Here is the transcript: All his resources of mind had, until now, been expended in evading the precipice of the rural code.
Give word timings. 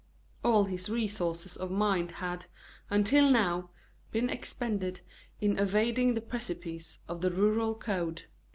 All 0.43 0.63
his 0.63 0.89
resources 0.89 1.55
of 1.55 1.69
mind 1.69 2.09
had, 2.13 2.47
until 2.89 3.29
now, 3.29 3.69
been 4.11 4.31
expended 4.31 5.01
in 5.39 5.59
evading 5.59 6.15
the 6.15 6.21
precipice 6.21 6.97
of 7.07 7.21
the 7.21 7.29
rural 7.29 7.75
code. 7.75 8.23